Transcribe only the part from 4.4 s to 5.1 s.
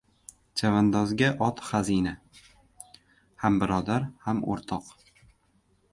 o‘rtoq.